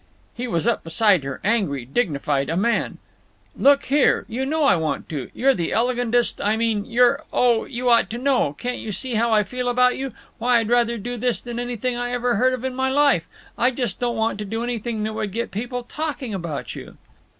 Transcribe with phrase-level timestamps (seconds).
[0.33, 2.97] _"He was up beside her, angry, dignified; a man.
[3.55, 4.25] "Look here.
[4.27, 5.29] You know I want to.
[5.35, 8.53] You're the elegantest—I mean you're—Oh, you ought to know!
[8.53, 10.11] Can't you see how I feel about you?
[10.39, 13.27] Why, I'd rather do this than anything I ever heard of in my life.
[13.59, 16.97] I just don't want to do anything that would get people to talking about you."